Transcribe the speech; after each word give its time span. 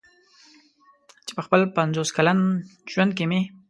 چې 1.25 1.31
په 1.37 1.41
خپل 1.45 1.61
پنځوس 1.77 2.09
کلن 2.17 2.39
ژوند 2.91 3.11
کې 3.17 3.25
مې. 3.31 3.41